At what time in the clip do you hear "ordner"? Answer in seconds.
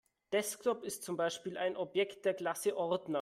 2.75-3.09